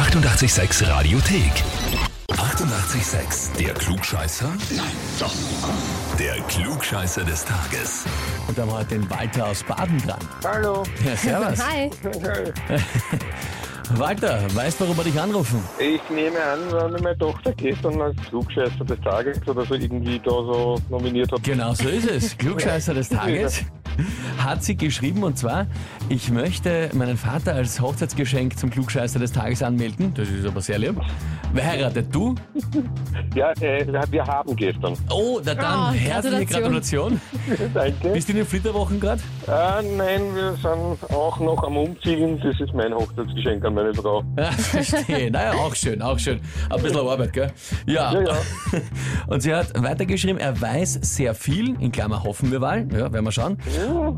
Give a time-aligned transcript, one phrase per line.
[0.00, 1.52] 886 Radiothek.
[2.28, 3.58] 88,6.
[3.58, 4.48] Der Klugscheißer?
[4.70, 4.86] Nein,
[5.18, 5.34] doch.
[6.18, 8.06] Der Klugscheißer des Tages.
[8.48, 10.18] Und da haben wir heute den Walter aus Baden dran.
[10.42, 10.84] Hallo.
[11.04, 11.58] Ja, servus.
[11.70, 11.90] Hi.
[13.98, 15.62] Walter, weißt du, warum wir dich anrufen?
[15.78, 20.30] Ich nehme an, weil meine Tochter gestern als Klugscheißer des Tages oder so irgendwie da
[20.30, 21.42] so nominiert hat.
[21.42, 22.38] Genau so ist es.
[22.38, 23.64] Klugscheißer des Tages
[24.38, 25.66] hat sie geschrieben und zwar,
[26.08, 30.12] ich möchte meinen Vater als Hochzeitsgeschenk zum Klugscheißer des Tages anmelden.
[30.14, 31.00] Das ist aber sehr lieb.
[31.52, 32.34] Wer heiratet du?
[33.34, 34.94] Ja, äh, wir haben gestern.
[35.08, 37.20] Oh, na dann, Oh, herzliche Gratulation.
[37.46, 37.70] Gratulation.
[37.74, 38.08] Danke.
[38.08, 39.22] Bist du in den Flitterwochen gerade?
[39.46, 42.40] Äh, nein, wir sind auch noch am Umziehen.
[42.42, 44.24] Das ist mein Hochzeitsgeschenk an meine Frau.
[44.36, 45.30] Ja, verstehe.
[45.30, 46.40] Naja, auch schön, auch schön.
[46.70, 47.52] Ein bisschen Arbeit, gell?
[47.86, 48.12] Ja.
[48.12, 48.36] Ja, ja.
[49.28, 53.24] Und sie hat weitergeschrieben, er weiß sehr viel, in Klammer hoffen wir mal, ja, werden
[53.24, 53.58] wir schauen,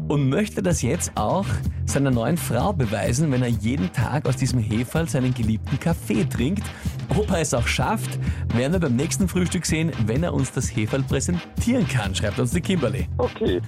[0.09, 1.47] und möchte das jetzt auch
[1.87, 6.65] seiner neuen Frau beweisen, wenn er jeden Tag aus diesem Heferl seinen geliebten Kaffee trinkt.
[7.11, 8.19] Ob er es auch schafft,
[8.55, 12.53] werden wir beim nächsten Frühstück sehen, wenn er uns das Heferl präsentieren kann, schreibt uns
[12.53, 13.07] die Kimberly.
[13.19, 13.61] Okay.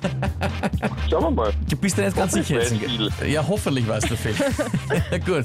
[1.10, 1.52] Schauen wir mal.
[1.68, 2.74] Du bist dir nicht ganz sicher jetzt.
[3.26, 4.34] Ja, hoffentlich weißt du viel.
[4.88, 5.44] Na gut.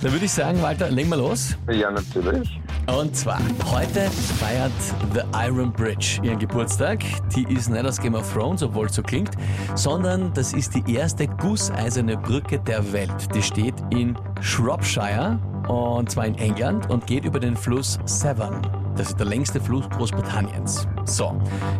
[0.00, 1.56] Dann würde ich sagen, Walter, legen wir los.
[1.70, 2.60] Ja, natürlich.
[2.86, 3.38] Und zwar,
[3.70, 4.72] heute feiert
[5.14, 6.98] The Iron Bridge ihren Geburtstag.
[7.34, 9.30] Die ist nicht aus Game of Thrones, obwohl es so klingt,
[9.76, 13.34] sondern das ist die erste gusseiserne Brücke der Welt.
[13.34, 18.81] Die steht in Shropshire und zwar in England und geht über den Fluss Severn.
[18.96, 20.86] Das ist der längste Fluss Großbritanniens.
[21.04, 21.34] So,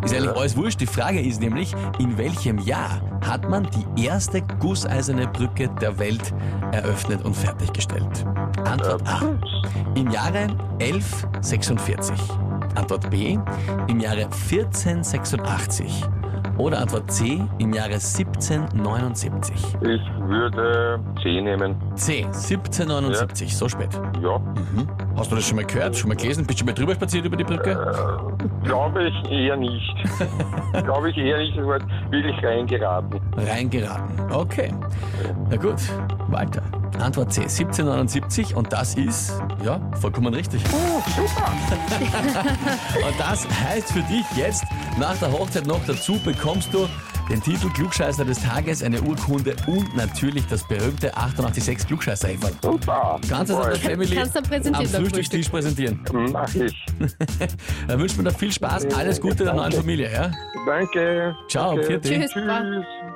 [0.04, 0.80] ist eigentlich alles wurscht.
[0.80, 6.34] Die Frage ist nämlich, in welchem Jahr hat man die erste gusseiserne Brücke der Welt
[6.72, 8.26] eröffnet und fertiggestellt?
[8.64, 9.20] Antwort A.
[9.94, 10.48] Im Jahre
[10.80, 12.16] 1146.
[12.74, 13.38] Antwort B.
[13.88, 16.04] Im Jahre 1486.
[16.58, 17.40] Oder Antwort C.
[17.58, 19.56] Im Jahre 1779.
[19.82, 21.76] Ich würde C nehmen.
[21.96, 22.24] C.
[22.24, 23.56] 1779.
[23.56, 23.88] So spät.
[24.22, 24.40] Ja.
[25.16, 25.96] Hast du das schon mal gehört?
[25.96, 26.46] Schon mal gelesen?
[26.46, 28.38] Bist du schon mal drüber spaziert über die Brücke?
[28.64, 29.94] Glaube ich eher nicht.
[30.84, 31.56] Glaube ich eher nicht.
[31.56, 33.20] Es war wirklich reingeraten.
[33.36, 34.30] Reingeraten.
[34.30, 34.72] Okay.
[35.50, 35.80] Na gut.
[36.28, 36.62] Walter.
[37.00, 37.42] Antwort C.
[37.42, 39.32] 1779 und das ist,
[39.64, 40.62] ja, vollkommen richtig.
[43.06, 44.64] Und das heißt für dich jetzt,
[44.98, 46.88] nach der Hochzeit noch dazu bekommst du
[47.30, 52.52] den Titel Klugscheißer des Tages, eine Urkunde und natürlich das berühmte 886 klugscheißer -Häferl.
[52.62, 53.20] Super.
[53.28, 56.00] Kannst du das der Family Kannst du am präsentieren beim Frühstückstisch präsentieren?
[56.32, 56.84] Mach ich.
[57.88, 60.30] Dann wünschen wir dir viel Spaß, alles Gute der neuen Familie, ja?
[60.66, 61.36] Danke.
[61.48, 62.00] Ciao, Danke.
[62.00, 62.30] Tschüss.
[62.32, 62.44] Tschüss.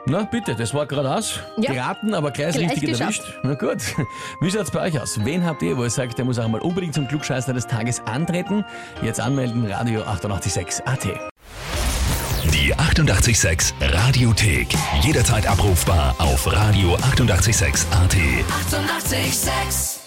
[0.07, 1.41] Na bitte, das war geradeaus.
[1.57, 1.73] Ja.
[1.73, 3.21] Geraten, aber gleich, Gleich richtig geschafft.
[3.21, 3.39] erwischt.
[3.43, 3.79] Na gut.
[4.41, 5.25] Wie schaut's bei euch aus?
[5.25, 8.01] Wen habt ihr, wo ihr sagt, der muss auch mal unbedingt zum Klugscheißer des Tages
[8.07, 8.65] antreten?
[9.03, 11.05] Jetzt anmelden, Radio 886 AT.
[12.55, 14.69] Die 88,6 Radiothek.
[15.03, 18.15] Jederzeit abrufbar auf radio886.at.
[18.15, 19.13] 88,6.
[19.13, 20.06] Eighty-eight, sex.